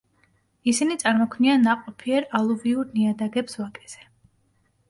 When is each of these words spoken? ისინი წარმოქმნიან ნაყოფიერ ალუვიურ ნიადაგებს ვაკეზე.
ისინი 0.71 0.95
წარმოქმნიან 1.03 1.61
ნაყოფიერ 1.67 2.27
ალუვიურ 2.39 2.91
ნიადაგებს 2.97 3.59
ვაკეზე. 3.63 4.09